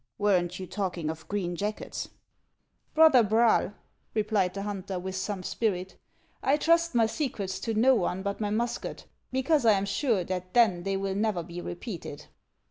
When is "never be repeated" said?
11.13-12.25